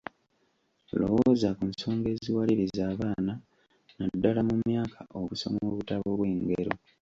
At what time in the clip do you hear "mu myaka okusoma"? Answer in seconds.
4.49-5.59